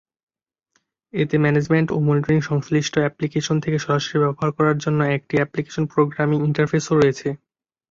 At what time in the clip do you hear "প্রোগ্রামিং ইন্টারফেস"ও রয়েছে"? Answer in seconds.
5.93-7.27